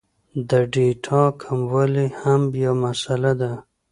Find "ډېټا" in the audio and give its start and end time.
0.73-1.23